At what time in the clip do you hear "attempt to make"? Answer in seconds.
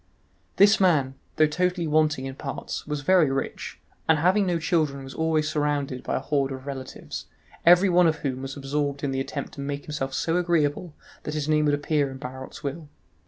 9.21-9.85